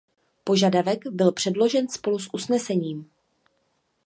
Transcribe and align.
Požadavek 0.43 1.07
byl 1.07 1.31
předložen 1.31 1.87
spolu 1.89 2.19
s 2.19 2.29
usnesením. 2.33 3.09